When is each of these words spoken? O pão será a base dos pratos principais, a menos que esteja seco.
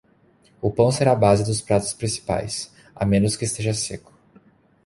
O 0.59 0.71
pão 0.71 0.91
será 0.91 1.11
a 1.11 1.15
base 1.15 1.43
dos 1.45 1.61
pratos 1.61 1.93
principais, 1.93 2.73
a 2.95 3.05
menos 3.05 3.35
que 3.37 3.45
esteja 3.45 3.71
seco. 3.71 4.11